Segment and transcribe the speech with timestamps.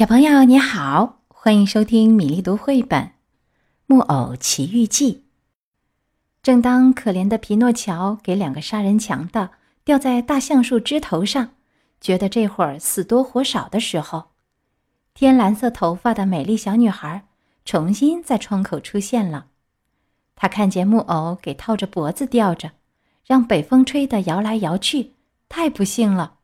[0.00, 3.02] 小朋友你好，欢迎收听米粒读绘本
[3.84, 5.12] 《木偶奇遇记》。
[6.42, 9.50] 正当可怜的皮诺乔给两个杀人强盗
[9.84, 11.50] 吊在大橡树枝头上，
[12.00, 14.30] 觉得这会儿死多活少的时候，
[15.12, 17.26] 天蓝色头发的美丽小女孩
[17.66, 19.48] 重新在窗口出现了。
[20.34, 22.72] 她看见木偶给套着脖子吊着，
[23.26, 25.12] 让北风吹得摇来摇去，
[25.50, 26.38] 太不幸了，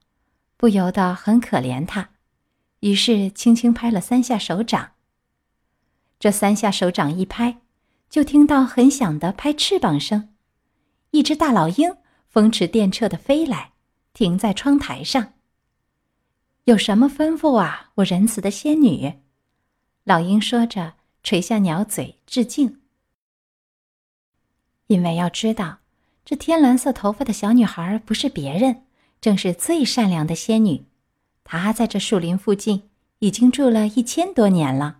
[0.58, 2.10] 不由得很可怜他。
[2.80, 4.92] 于是轻轻拍了三下手掌。
[6.18, 7.58] 这三下手掌一拍，
[8.08, 10.34] 就听到很响的拍翅膀声，
[11.10, 11.96] 一只大老鹰
[12.28, 13.72] 风驰电掣的飞来，
[14.12, 15.34] 停在窗台上。
[16.64, 19.20] 有什么吩咐啊，我仁慈的仙女？
[20.04, 22.80] 老鹰说着，垂下鸟嘴致敬。
[24.86, 25.78] 因为要知道，
[26.24, 28.84] 这天蓝色头发的小女孩不是别人，
[29.20, 30.86] 正是最善良的仙女。
[31.48, 34.98] 他在这树林附近已经住了一千多年了。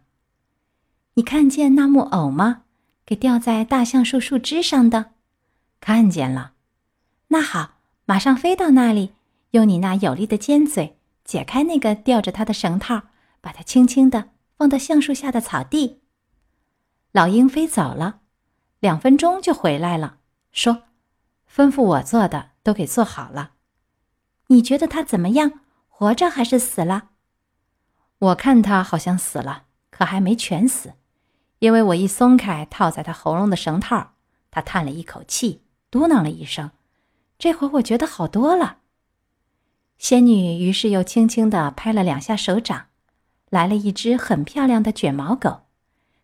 [1.14, 2.62] 你看见那木偶吗？
[3.04, 5.12] 给吊在大橡树树枝上的，
[5.80, 6.52] 看见了。
[7.28, 9.14] 那好，马上飞到那里，
[9.50, 13.02] 用你那有力的尖嘴解开那个吊着它的绳套，
[13.40, 16.00] 把它轻轻地放到橡树下的草地。
[17.10, 18.20] 老鹰飞走了，
[18.78, 20.18] 两分钟就回来了，
[20.52, 20.84] 说
[21.52, 23.52] ：“吩咐我做的都给做好了。
[24.46, 25.60] 你觉得它怎么样？”
[25.98, 27.08] 活着还是死了？
[28.18, 30.92] 我看他好像死了，可还没全死，
[31.60, 34.12] 因为我一松开套在他喉咙的绳套，
[34.50, 36.70] 他叹了一口气，嘟囔了一声。
[37.38, 38.80] 这会儿我觉得好多了。
[39.96, 42.88] 仙女于是又轻轻地拍了两下手掌，
[43.48, 45.62] 来了一只很漂亮的卷毛狗，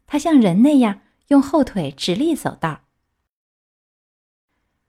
[0.07, 2.83] 它像人那样用后腿直立走道。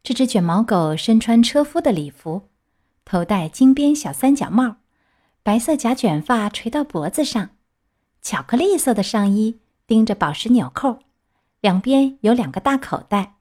[0.03, 2.49] 这只卷毛狗身穿车夫的礼服。
[3.13, 4.77] 头戴金边小三角帽，
[5.43, 7.51] 白色假卷发垂到脖子上，
[8.23, 10.97] 巧克力色的上衣钉着宝石纽扣，
[11.61, 13.35] 两边有两个大口袋，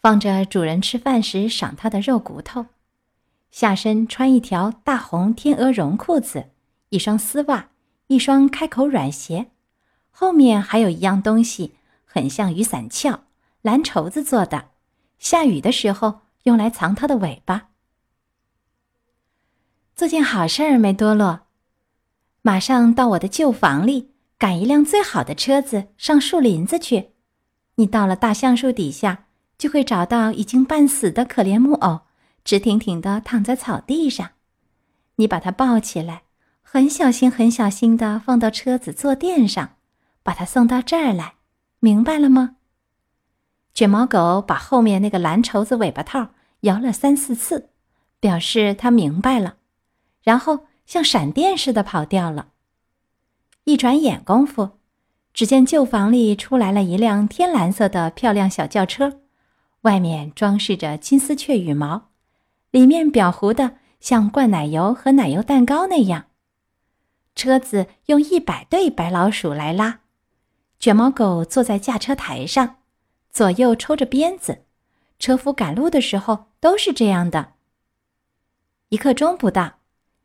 [0.00, 2.64] 放着主人吃饭时赏他的肉骨头。
[3.50, 6.46] 下身穿一条大红天鹅绒裤子，
[6.88, 7.68] 一双丝袜，
[8.06, 9.50] 一双开口软鞋，
[10.10, 11.74] 后面还有一样东西，
[12.06, 13.20] 很像雨伞鞘，
[13.60, 14.70] 蓝绸子做的，
[15.18, 17.68] 下雨的时候用来藏它的尾巴。
[19.96, 21.42] 做件好事儿没多落，
[22.42, 27.10] 马上到我的旧房里赶一辆最好的车子上树林子去。
[27.76, 32.00] 你到了大橡树底下，就会找到已经半死的可怜木偶，
[32.44, 34.30] 直挺挺的躺在草地上。
[35.16, 36.22] 你把它抱起来，
[36.60, 39.76] 很小心、很小心的放到车子坐垫上，
[40.24, 41.34] 把它送到这儿来，
[41.78, 42.56] 明白了吗？
[43.72, 46.30] 卷毛狗把后面那个蓝绸子尾巴套
[46.62, 47.70] 摇了三四次，
[48.18, 49.58] 表示它明白了。
[50.24, 52.48] 然后像闪电似的跑掉了。
[53.62, 54.78] 一转眼功夫，
[55.32, 59.20] 只见旧房里出来了一辆天蓝色的漂亮小轿车，
[59.82, 62.10] 外面装饰着金丝雀羽毛，
[62.70, 66.26] 里面裱糊的像灌奶油和奶油蛋糕那样。
[67.34, 70.00] 车子用一百对白老鼠来拉，
[70.78, 72.76] 卷毛狗坐在驾车台上，
[73.30, 74.64] 左右抽着鞭子。
[75.18, 77.54] 车夫赶路的时候都是这样的。
[78.90, 79.78] 一刻钟不到。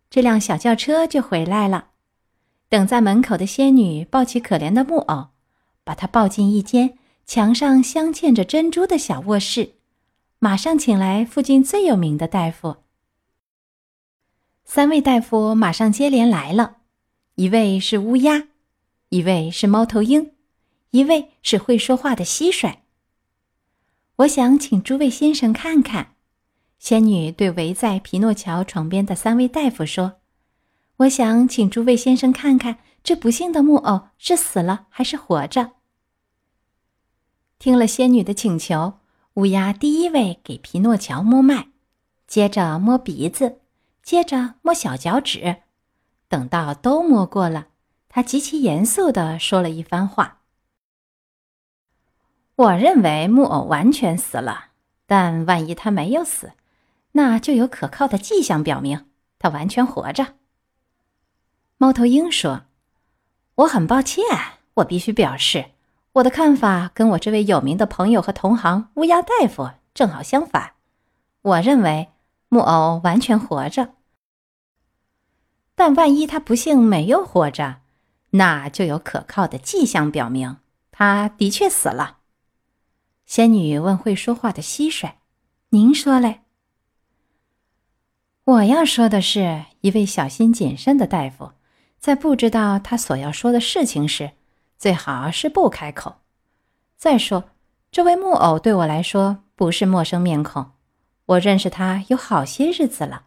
[0.10, 1.90] 这辆小轿车就回来了，
[2.68, 5.28] 等在门口的仙女抱起可怜的木偶，
[5.84, 6.98] 把他抱进一间
[7.28, 9.74] 墙上镶嵌着珍珠的小卧室，
[10.40, 12.78] 马上请来附近最有名的大夫。
[14.66, 16.78] 三位大夫马上接连来了，
[17.36, 18.48] 一位是乌鸦，
[19.10, 20.32] 一位是猫头鹰，
[20.90, 22.78] 一位是会说话的蟋蟀。
[24.18, 26.16] 我想请诸位先生看看。
[26.80, 30.14] 仙女对围在皮诺乔床边的三位大夫说
[30.98, 35.72] ：“我想请诸位先生看看，这不幸的木偶是死了还是活着。”
[37.60, 39.00] 听了仙女的请求，
[39.34, 41.68] 乌鸦第一位给皮诺乔摸脉，
[42.26, 43.60] 接着摸鼻子，
[44.02, 45.58] 接着摸小脚趾。
[46.30, 47.68] 等到都摸过了，
[48.08, 50.40] 他极其严肃地说了一番话
[52.56, 54.68] ：“我认为木偶完全死了，
[55.06, 56.54] 但万一他没有死。”
[57.20, 59.08] 那就有可靠的迹象表明
[59.40, 60.36] 他完全活着。
[61.78, 62.62] 猫头鹰说
[63.56, 64.24] ：“我很抱歉，
[64.76, 65.72] 我必须表示，
[66.14, 70.76] 我的看法跟我这位有名的朋友和同行乌鸦大夫正好相反。
[71.42, 72.08] 我认为
[72.48, 73.96] 木偶完全活着，
[75.76, 77.82] 但万一他不幸没有活着，
[78.30, 80.56] 那就有可靠的迹象表明
[80.90, 82.20] 他的确死了。”
[83.28, 85.16] 仙女问会说话的蟋蟀
[85.72, 86.44] ：“您说嘞？”
[88.46, 91.52] 我要说的是，一位小心谨慎的大夫，
[92.00, 94.32] 在不知道他所要说的事情时，
[94.78, 96.16] 最好是不开口。
[96.98, 97.52] 再说，
[97.92, 100.72] 这位木偶对我来说不是陌生面孔，
[101.28, 103.26] 我认识他有好些日子了。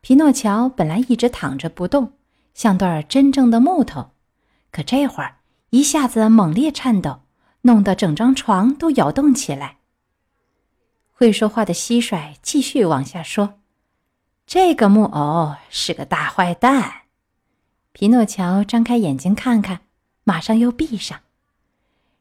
[0.00, 2.12] 皮诺乔本来一直躺着不动，
[2.54, 4.12] 像段真正的木头，
[4.70, 5.38] 可这会儿
[5.70, 7.22] 一下子猛烈颤抖，
[7.62, 9.78] 弄得整张床都摇动起来。
[11.12, 13.54] 会说话的蟋蟀继续往下说
[14.48, 17.02] ：“这个木偶是个大坏蛋。”
[17.92, 19.80] 皮诺乔张开眼睛看看，
[20.24, 21.20] 马上又闭上。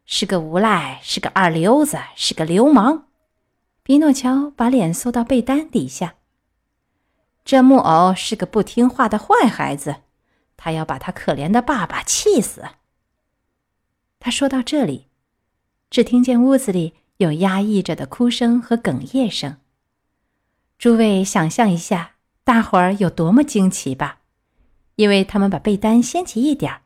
[0.06, 3.06] 是个无赖，是个二流子，是个流氓。
[3.84, 6.16] 皮诺乔把脸缩到被单底下。
[7.46, 10.02] 这木偶是个不听话的坏孩子，
[10.58, 12.66] 他要把他可怜的爸爸气死。
[14.20, 15.08] 他说到这里，
[15.90, 19.56] 只听见屋子里有压抑着的哭声和哽咽声。
[20.78, 22.16] 诸位想象一下，
[22.48, 24.20] 大伙儿有多么惊奇吧？
[24.96, 26.82] 因为他们把被单掀起一点儿，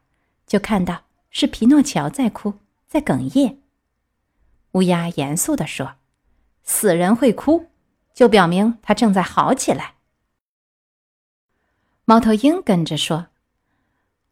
[0.47, 2.55] 就看到是皮诺乔在哭，
[2.87, 3.59] 在哽咽。
[4.71, 5.97] 乌鸦严肃地说
[6.65, 7.67] ：“死人会哭，
[8.11, 9.93] 就表明他正在好起来。”
[12.05, 13.27] 猫头鹰跟着说：“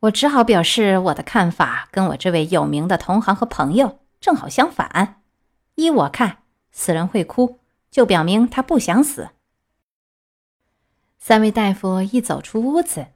[0.02, 5.22] 我只好表示我的看法跟我这位有名的同行和朋友正好相反。
[5.76, 6.40] 依我看，
[6.72, 7.60] 死人会哭，
[7.92, 9.30] 就表明他不想死。”
[11.20, 13.08] 三位大夫一走出屋子。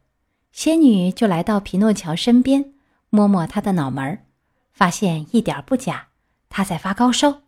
[0.51, 2.73] 仙女就来到皮诺乔身边，
[3.09, 4.25] 摸摸他的脑门儿，
[4.71, 6.09] 发现一点不假，
[6.47, 7.41] 他在发高烧。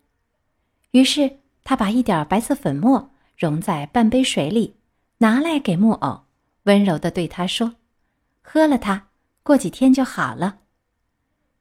[0.91, 4.77] 于是她把一点白色粉末溶在半杯水里，
[5.17, 6.23] 拿来给木偶，
[6.63, 7.75] 温柔地对他说
[8.41, 9.09] ：“喝了它，
[9.43, 10.59] 过几天就好了。”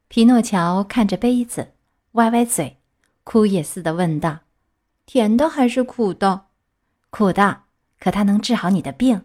[0.08, 1.72] 皮诺乔看着杯子，
[2.12, 2.78] 歪歪嘴，
[3.24, 4.40] 哭也似的问道
[5.04, 6.46] ：“甜的还是苦的？
[7.10, 7.63] 苦的，
[8.04, 9.24] 可它能治好你的病。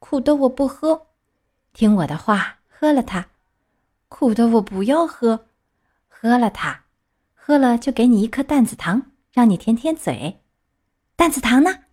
[0.00, 1.06] 苦的我不喝。”
[1.72, 3.28] 听我的话，喝了它。
[4.08, 5.46] 苦的我不要喝，
[6.08, 6.86] 喝了它，
[7.34, 10.40] 喝了就给你一颗淡子糖，让你舔舔嘴。
[11.14, 11.84] 淡子糖呢？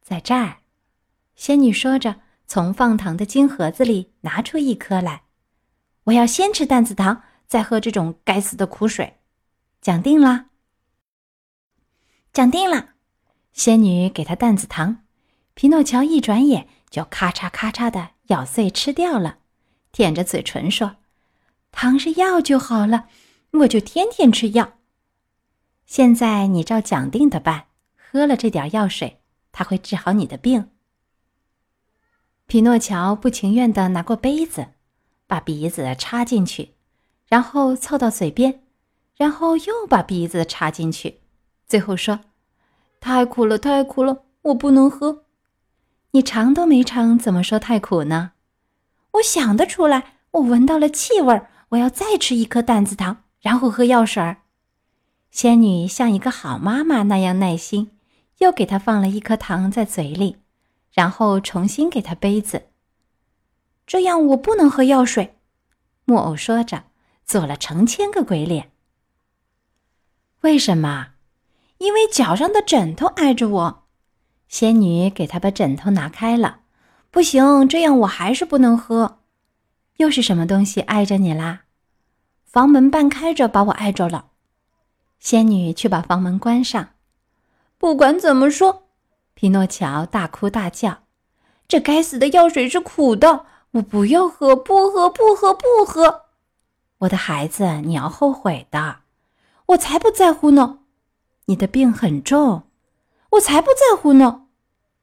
[0.00, 0.60] 在这儿。
[1.36, 5.24] 仙女说着，从放糖的金盒子里拿出一颗来。
[6.04, 9.18] 我要先吃淡子糖，再喝这种该死的苦水。
[9.82, 10.46] 讲定了。
[12.32, 12.94] 讲定了。
[13.52, 15.04] 仙女给他淡子糖，
[15.54, 18.10] 皮诺乔一转眼就咔嚓咔嚓的。
[18.30, 19.38] 咬碎吃掉了，
[19.90, 20.98] 舔着嘴唇说
[21.72, 23.08] ：“糖是药就好了，
[23.54, 24.74] 我就天天吃药。
[25.84, 27.66] 现在你照讲定的办，
[27.96, 29.20] 喝了这点药水，
[29.50, 30.70] 它会治好你的病。”
[32.46, 34.68] 匹诺乔不情愿的拿过杯子，
[35.26, 36.76] 把鼻子插进去，
[37.26, 38.62] 然后凑到嘴边，
[39.16, 41.22] 然后又把鼻子插进去，
[41.66, 42.20] 最后说
[43.00, 45.24] ：“太苦了，太苦了，我不能喝。”
[46.12, 48.32] 你尝都没尝，怎么说太苦呢？
[49.12, 54.38] 我想得出来，我闻到了气味儿，我要再吃一颗淡子糖，然后喝药水儿。
[55.30, 57.92] 仙女像一个好妈妈那样耐心，
[58.38, 60.38] 又给他放了一颗糖在嘴里，
[60.92, 62.66] 然后重新给他杯子。
[63.86, 65.38] 这样我不能喝药水。
[66.04, 66.84] 木偶说着，
[67.24, 68.72] 做了成千个鬼脸。
[70.40, 71.10] 为什么？
[71.80, 73.82] 因为脚上的枕头挨着我。
[74.48, 76.60] 仙女给他把枕头拿开了，
[77.10, 79.20] 不行，这样我还是不能喝。
[79.96, 81.62] 又是什么东西碍着你啦？
[82.44, 84.26] 房门半开着，把我碍着了。
[85.18, 86.90] 仙女去把房门关上。
[87.78, 88.88] 不管怎么说，
[89.34, 91.04] 匹诺乔大哭大叫
[91.66, 96.26] ：“这该死的药水是苦的，我不要喝，不喝，不喝，不喝！
[96.98, 98.98] 我的孩子，你要后悔的。
[99.68, 100.79] 我才不在乎呢，
[101.50, 102.62] 你的病很重。”
[103.34, 104.46] 我才不在乎呢！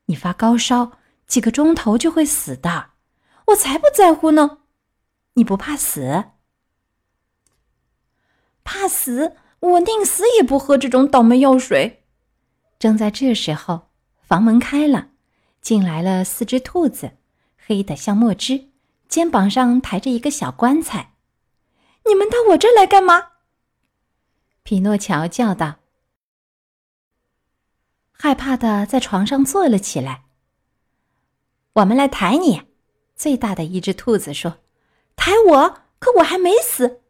[0.07, 2.91] 你发高烧，几个钟头就会死的。
[3.47, 4.59] 我才不在乎呢！
[5.35, 6.25] 你不怕死？
[8.65, 9.37] 怕死？
[9.59, 12.03] 我宁死也不喝这种倒霉药水。
[12.77, 13.87] 正在这时候，
[14.19, 15.11] 房门开了，
[15.61, 17.13] 进来了四只兔子，
[17.55, 18.71] 黑的像墨汁，
[19.07, 21.13] 肩膀上抬着一个小棺材。
[22.05, 23.29] 你们到我这儿来干嘛？
[24.63, 25.77] 匹诺乔叫道。
[28.19, 30.23] 害怕的在床上坐了起来。
[31.73, 32.63] 我们来抬你，
[33.15, 34.57] 最大的一只兔子说
[35.15, 35.81] ：“抬我？
[35.99, 37.01] 可我还没死。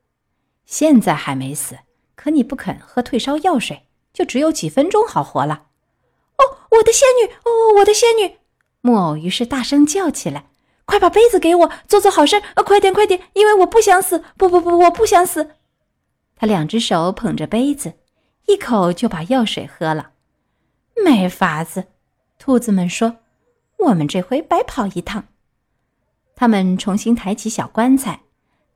[0.66, 1.78] 现在还没死，
[2.16, 5.68] 可你不肯喝退烧药水，就只有几分钟好活了。”
[6.38, 7.34] 哦，我的仙女！
[7.46, 8.38] 哦，我的仙女！
[8.82, 10.50] 木偶于是大声叫起来
[10.84, 12.36] ：“快把杯子给我，做做好事！
[12.56, 13.30] 啊，快点，快点！
[13.32, 14.20] 因为我不想死！
[14.36, 15.52] 不不不，我不想死！”
[16.36, 17.94] 他两只手捧着杯子，
[18.46, 20.12] 一口就把药水喝了。
[21.04, 21.88] 没法子，
[22.38, 23.18] 兔子们说
[23.80, 25.26] ：“我们这回白跑一趟。”
[26.36, 28.22] 他们重新抬起小棺材，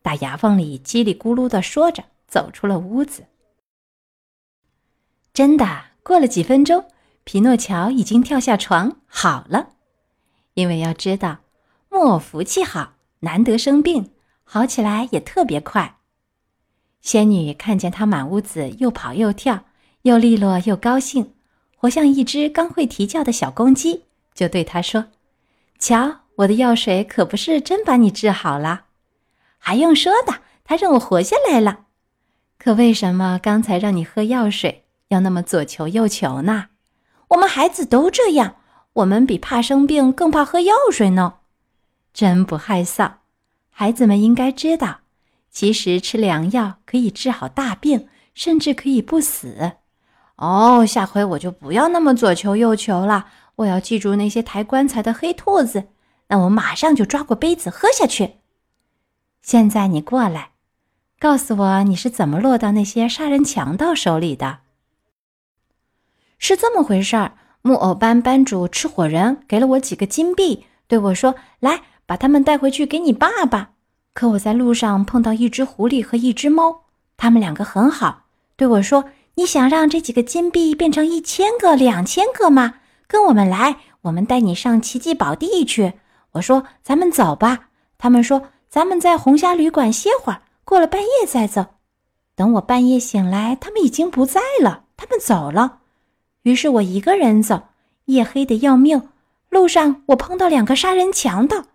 [0.01, 3.25] 打牙缝里叽里咕噜的说着，走出了屋子。
[5.33, 6.85] 真的，过了几分钟，
[7.23, 9.69] 皮诺乔已经跳下床好了。
[10.55, 11.39] 因为要知道，
[11.89, 14.11] 木偶福气好，难得生病，
[14.43, 15.99] 好起来也特别快。
[17.01, 19.65] 仙女看见他满屋子又跑又跳，
[20.01, 21.33] 又利落又高兴，
[21.81, 24.03] 活像一只刚会啼叫的小公鸡，
[24.35, 25.07] 就对他说
[25.79, 28.85] ：“瞧。”我的药水可不是真把你治好了，
[29.57, 30.39] 还用说的？
[30.63, 31.85] 他让我活下来了。
[32.57, 36.67] 可为什么刚才让你喝药水要那么左求右求呢？
[37.29, 38.55] 我们孩子都这样，
[38.93, 41.35] 我们比怕生病更怕喝药水呢。
[42.13, 43.15] 真不害臊！
[43.69, 45.01] 孩子们应该知道，
[45.51, 49.73] 其实吃良药可以治好大病，甚至可以不死。
[50.41, 53.27] 哦，下回我就不要那么左求右求了。
[53.57, 55.89] 我要记住那些抬棺材的黑兔子。
[56.29, 58.37] 那我马上就抓过杯子喝下去。
[59.43, 60.51] 现在你过来，
[61.19, 64.59] 告诉我你是怎么落到那些杀人强盗手里的？
[66.39, 67.33] 是这么回事儿。
[67.61, 73.73] 木偶班班主吃火人给了我几个金币，对我说：“来，把它们带回去给你爸爸。”
[74.15, 76.85] 可我在路上碰到一只狐狸和一只猫，
[77.17, 78.23] 他们两个很好，
[78.55, 82.75] 对我说：“你想让这几个金币变成一千个、两千个吗？
[83.07, 85.93] 跟我们来，我们带你上奇迹宝地去。”
[86.33, 91.65] 我说：“咱们走吧。”他们说：“咱们在红霞旅馆歇会儿，过了半夜再走。”
[92.35, 95.79] 等我半夜醒来，他们已经不在了，他们走了。
[96.43, 97.63] 于是我一个人走，
[98.05, 99.09] 夜黑的要命。
[99.49, 101.65] 路上我碰到两个杀人强盗，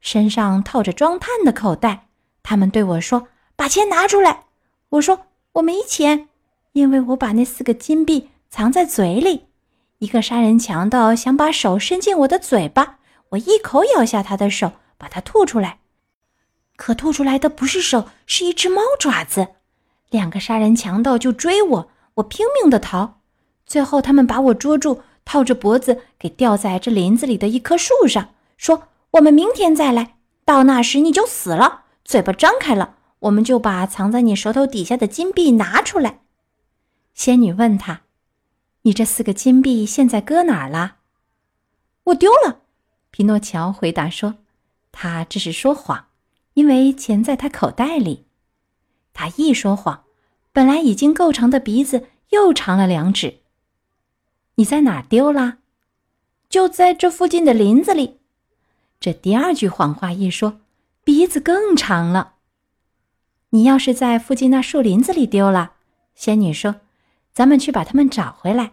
[0.00, 2.08] 身上套着装炭的口袋。
[2.42, 4.44] 他们对我说：“把钱拿出来。”
[4.90, 5.20] 我说
[5.54, 6.28] ：“我没钱，
[6.72, 9.46] 因为我把那四个金币藏在嘴里。”
[9.98, 12.98] 一个杀人强盗想把手伸进我的嘴巴。
[13.30, 15.78] 我一口咬下他的手，把它吐出来，
[16.76, 19.48] 可吐出来的不是手，是一只猫爪子。
[20.10, 23.20] 两个杀人强盗就追我，我拼命的逃，
[23.64, 36.18] 最后他们把我捉住，套着脖子给吊在这林子里的一棵树上，说：“我们明天再来，到那时你就死了，嘴巴张开了，我们就把藏在你舌头底下的金币拿出来。”
[37.14, 38.02] 仙女问他
[38.82, 40.96] ：“你这四个金币现在搁哪儿了？”
[42.04, 42.62] 我丢了。
[43.10, 44.36] 匹诺乔回答说
[44.90, 46.06] ：“他这是说谎，
[46.54, 48.26] 因为钱在他口袋里。
[49.12, 50.04] 他一说谎，
[50.52, 53.40] 本来已经够长的鼻子又长了两指。
[54.54, 55.58] 你在哪儿丢了？
[56.48, 58.18] 就在这附近的林子里。
[58.98, 60.60] 这第二句谎话一说，
[61.04, 62.34] 鼻子更长了。
[63.50, 65.72] 你要是在附近那树林子里丢了，
[66.14, 66.76] 仙女说，
[67.32, 68.72] 咱们去把它们找回来，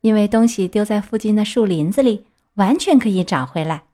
[0.00, 3.86] 因为东西丢在附近的树林子里。”完全可以找回来。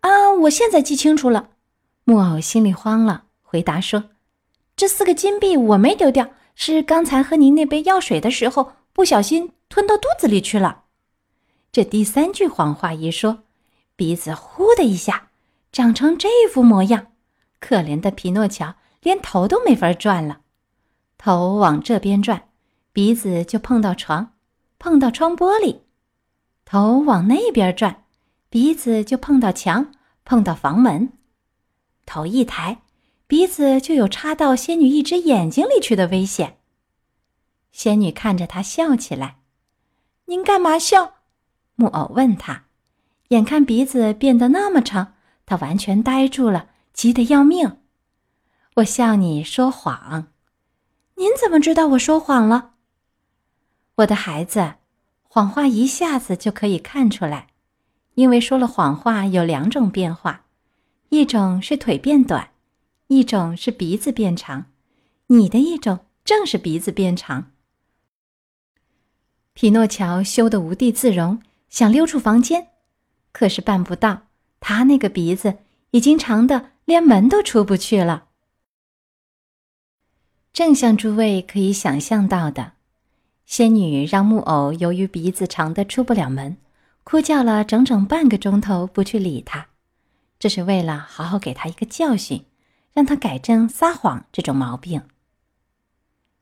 [0.00, 1.52] 啊，我现在记清楚了。
[2.04, 4.10] 木偶心里慌了，回答说
[4.76, 10.84] ：“这四个金币我没丢掉，是刚才喝您那杯药水的时候不小心吞到肚子里去了。”
[11.72, 13.44] 这第三句谎话一说，
[13.96, 15.30] 鼻子呼的一下
[15.72, 17.06] 长成这副模样，
[17.58, 20.40] 可怜的皮诺乔连头都没法转了。
[21.22, 22.48] 头往这边转，
[22.94, 24.32] 鼻子就碰到床，
[24.78, 25.80] 碰到窗玻璃。
[26.64, 28.04] 头往那边转，
[28.48, 29.92] 鼻子就碰到墙，
[30.24, 31.12] 碰到房门。
[32.06, 32.80] 头一抬，
[33.26, 36.56] 鼻子就有插到仙女一只眼睛里去的危险。
[37.70, 39.40] 仙女看着他笑起来
[40.24, 41.16] ：“您干嘛笑？”
[41.76, 42.64] 木偶问他。
[43.28, 45.12] 眼看鼻子变得那么长，
[45.44, 47.76] 他完全呆住了，急得要命。
[48.76, 50.29] 我笑你说谎。
[51.20, 52.70] 您怎么知道我说谎了？
[53.96, 54.76] 我的孩子。
[55.22, 57.48] 谎话一下子就可以看出来，
[58.14, 60.46] 因为说了谎话有两种变化，
[61.10, 62.52] 一种是腿变短，
[63.08, 64.64] 一种是鼻子变长。
[65.26, 67.52] 你的一种正是鼻子变长。
[69.52, 72.68] 匹诺乔羞得无地自容，想溜出房间，
[73.30, 74.22] 可是办不到，
[74.58, 75.58] 他那个鼻子
[75.90, 78.29] 已经长的连门都出不去了。
[80.52, 82.72] 正像诸位可以想象到的。
[83.46, 86.56] 仙女让木偶由于鼻子长的出不了门，
[87.02, 89.68] 哭叫了整整半个钟头，不去理他，
[90.38, 92.44] 这是为了好好给他一个教训，
[92.92, 95.02] 让他改正撒谎这种毛病。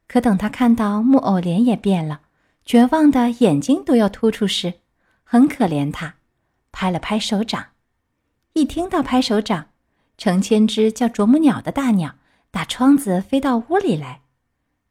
[0.07, 2.21] 可等他看到木偶脸也变了，
[2.65, 4.75] 绝望的眼睛都要突出时，
[5.25, 6.17] 很可怜他，
[6.73, 7.69] 拍了拍手掌。
[8.53, 9.69] 一听到拍手掌，
[10.19, 12.17] 成千只叫啄木鸟的大鸟
[12.51, 14.23] 打窗子飞到屋里来。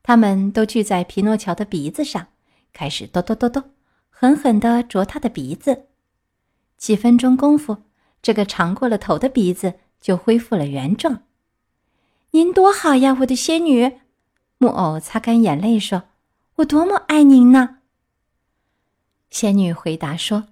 [0.03, 2.27] 他们都聚在皮诺乔的鼻子上，
[2.71, 3.71] 开始哆哆哆哆，
[4.09, 5.87] 狠狠地啄他的鼻子。
[6.77, 7.77] 几分钟功夫，
[8.21, 11.23] 这个长过了头的鼻子就恢复了原状。
[12.31, 13.99] 您多好呀，我的仙女！
[14.59, 16.03] 木偶擦干眼泪说
[16.57, 17.79] ：“我多么爱您呢！”
[19.29, 20.47] 仙女回答说：“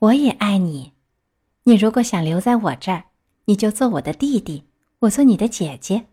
[0.00, 0.92] 我也爱你。
[1.64, 3.04] 你如果想留在我这儿，
[3.44, 4.64] 你就做我的弟弟，
[5.00, 6.06] 我做你的姐姐。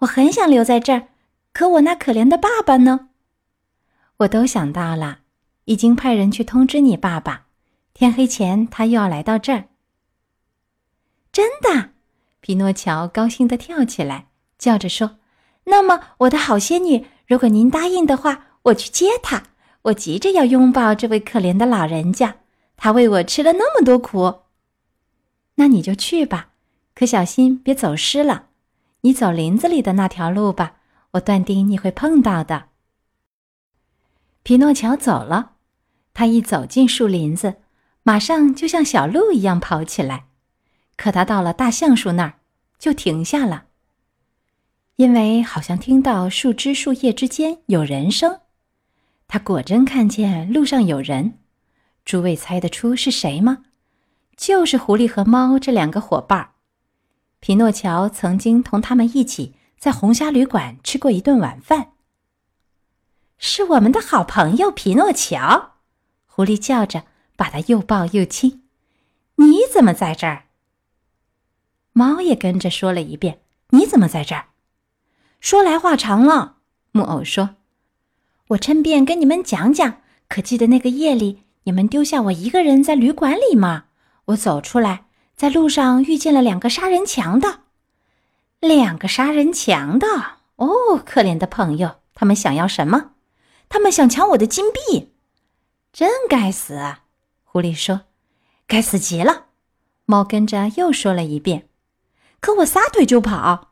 [0.00, 1.08] 我很想留在这儿，
[1.52, 3.08] 可我那可怜的爸爸呢？
[4.18, 5.20] 我都想到了，
[5.64, 7.46] 已经派人去通知你爸爸，
[7.94, 9.68] 天黑前他又要来到这儿。”
[11.32, 11.90] 真的。
[12.40, 14.28] 匹诺乔高兴地跳起来，
[14.58, 15.18] 叫着说
[15.64, 19.42] ：“那么，我的好仙女，如果您答应的话，我去接他。
[19.82, 22.36] 我急着要拥抱这位可怜的老人家，
[22.76, 24.40] 他为我吃了那么多苦。
[25.56, 26.50] 那你就去吧，
[26.94, 28.48] 可小心别走失了。
[29.02, 30.76] 你走林子里的那条路吧，
[31.12, 32.66] 我断定你会碰到的。”
[34.42, 35.52] 匹诺乔走了，
[36.14, 37.56] 他一走进树林子，
[38.02, 40.26] 马上就像小鹿一样跑起来。
[40.96, 42.34] 可他到了大橡树那儿，
[42.78, 43.64] 就停下了，
[44.96, 48.40] 因为好像听到树枝树叶之间有人声。
[49.28, 51.38] 他果真看见路上有人。
[52.04, 53.64] 诸位猜得出是谁吗？
[54.36, 56.49] 就是狐狸和猫这两个伙伴儿。
[57.40, 61.92] 匹诺乔曾经同他们一起在红虾旅馆吃过一顿晚饭。
[63.38, 65.76] 是我们的好朋友匹诺乔，
[66.26, 67.04] 狐狸叫着，
[67.36, 68.64] 把他又抱又亲。
[69.36, 70.44] 你怎么在这儿？
[71.92, 74.48] 猫也跟着说了一遍：“你怎么在这儿？”
[75.40, 76.58] 说来话长了。
[76.92, 77.56] 木偶说
[78.48, 80.02] ：“我趁便跟你们讲讲。
[80.28, 83.86] 可记得那个夜里，你们丢下我一个人在旅馆里吗？
[84.26, 85.06] 我走出来，
[85.40, 87.60] 在路上遇见了两个杀人强盗。
[88.60, 90.06] 两个杀人强盗！
[90.56, 90.68] 哦，
[91.02, 93.12] 可怜的朋友，他们想要什么？
[93.70, 95.14] 他们想抢我的金币。
[95.94, 96.78] 真该死！”
[97.42, 98.02] 狐狸说
[98.68, 99.46] ：“该死极了。”
[100.04, 101.70] 猫跟着又说了一遍。
[102.40, 103.70] 可我撒腿就跑，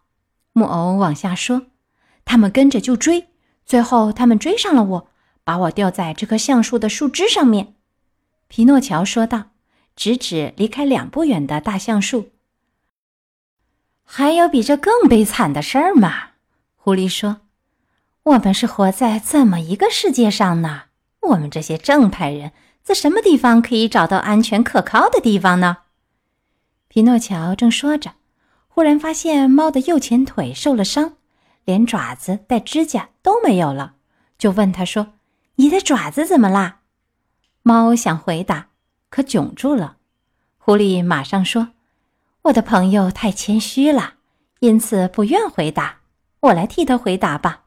[0.55, 1.67] 木偶往下说
[2.25, 3.29] ：“他们跟着就追，
[3.67, 5.09] 最后他们追上了我，
[5.45, 7.75] 把我吊在这棵橡树的树枝上面。”
[8.49, 9.51] 皮诺乔说道，
[9.99, 12.31] 直指离开两步远的大橡树。
[14.07, 16.31] “还有比这更悲惨的事儿吗？”
[16.79, 17.41] 狐狸说
[18.23, 20.85] ，“我们是活在这么一个世界上呢。
[21.23, 22.53] 我们这些正派人
[22.85, 25.79] 在什么地方可以找到安全可靠的地方呢？”
[26.87, 28.13] 皮诺乔正说着。
[28.69, 31.15] 忽然发现猫的右前腿受了伤，
[31.65, 33.97] 连爪子带指甲都没有了，
[34.39, 35.15] 就问他说
[35.57, 36.83] ：“你的爪子怎么啦？”
[37.63, 38.69] 猫想回答，
[39.11, 39.97] 可窘住了。
[40.57, 41.69] 狐狸马上说
[42.43, 44.15] ：“我的朋友太谦虚了，
[44.61, 46.01] 因此不愿回答。
[46.41, 47.65] 我来替他回答吧。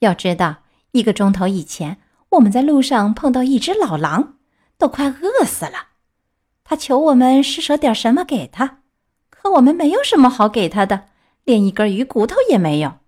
[0.00, 0.56] 要知道，
[0.92, 1.98] 一个钟头以前，
[2.30, 4.34] 我们在路上碰到一只老狼，
[4.78, 5.88] 都快饿死了。
[6.62, 8.78] 他求我们施舍点什么给他。”
[9.30, 11.08] 可我们没有什么好给他的，
[11.44, 12.98] 连一根鱼骨头也没有。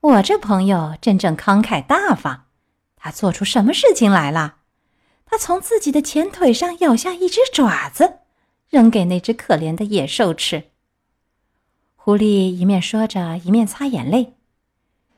[0.00, 2.44] 我这朋友真正慷慨大方，
[2.96, 4.56] 他做出什么事情来了？
[5.30, 8.14] 他从自己的前腿上咬下一只爪子，
[8.68, 10.64] 扔给那只可怜的野兽吃。
[11.94, 14.34] 狐狸一面说着，一面擦眼泪。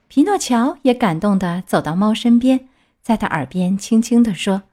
[0.09, 2.69] 皮诺乔也感动地走到猫身边，
[3.01, 4.65] 在他耳边轻轻地说：“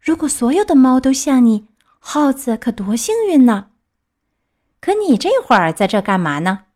[0.00, 1.66] 如果所有的猫都像你，
[1.98, 3.70] 耗子可多幸运呢。”
[4.80, 6.66] 可你这会儿在这干嘛呢？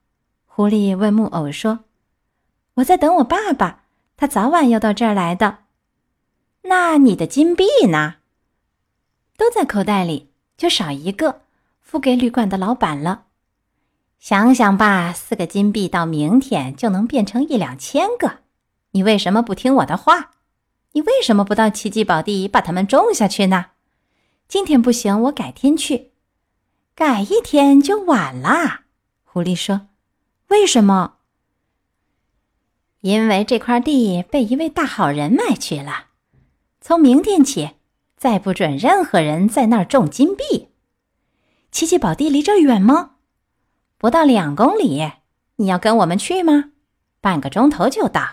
[0.47, 1.85] 狐狸问木偶说
[2.75, 3.85] ：“我在等我爸爸，
[4.17, 5.59] 他早晚要到这儿来的。
[6.66, 8.16] 那你的金币呢？
[9.37, 11.42] 都在口袋里，就少一个，
[11.81, 13.24] 付给旅馆的老板了。
[14.18, 18.38] 想想吧，四个金币到明天就能变成一两千个。
[18.92, 20.31] 你为什么不听我的话？
[20.92, 23.66] 你为什么不到奇迹宝地把它们种下去呢？
[24.48, 26.12] 今天不行，我改天去。”
[26.94, 28.85] 改一天就晚啦，
[29.24, 29.88] 狐狸说
[30.48, 31.16] ：“为什么？
[33.00, 36.07] 因为这块地被一位大好人买去了。
[36.87, 37.70] 从明天起，
[38.14, 40.68] 再不准任何人在那儿种金币。
[41.73, 43.12] 奇奇宝地离这儿远吗？
[43.97, 45.12] 不到两公里。
[45.57, 46.73] 你要跟我们去吗？
[47.23, 48.33] 半个钟头就到。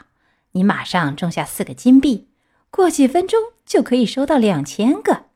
[0.52, 2.28] 你马上种下四个金币，
[2.70, 5.28] 过几分钟就可以收到两千个。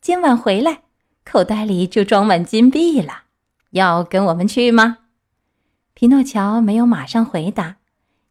[0.00, 0.82] 今晚回来。”
[1.26, 3.24] 口袋里就装满金币了，
[3.70, 4.98] 要跟我们去吗？
[5.94, 7.78] 匹诺乔没有马上回答，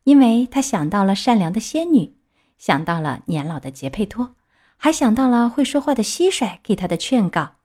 [0.06, 2.16] 因为他想到了善良的仙女，
[2.62, 4.36] 想到了年老的杰佩托，
[4.78, 7.56] 还想到了会说话的蟋蟀给他的劝告。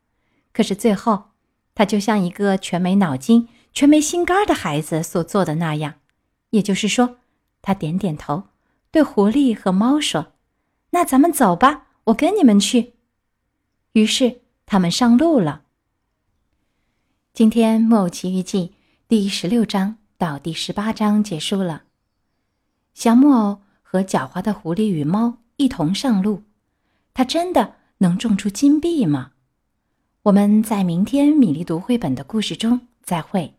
[0.54, 1.32] 可是最后，
[1.74, 5.96] 他就像一个全没脑筋、全没心肝的孩子所做的那样，
[6.48, 7.18] 也就是说，
[7.60, 8.44] 他点点头，
[8.90, 10.32] 对狐狸和猫说
[10.92, 12.94] ：“那咱们走吧，我跟你们去。”
[13.92, 14.40] 于是。
[14.68, 15.62] 他们上路了。
[17.32, 18.58] 今天《木偶奇遇记》
[19.06, 21.84] 第十六章到第十八章结束了。
[22.92, 26.42] 小木偶和狡猾的狐狸与猫一同上路，
[27.14, 29.30] 它真的能种出金币吗？
[30.24, 33.55] 我们在明天米粒读绘本的故事中再会。